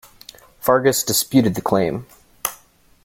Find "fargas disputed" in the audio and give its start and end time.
0.59-1.53